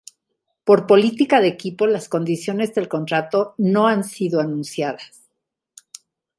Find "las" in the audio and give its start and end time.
1.85-2.09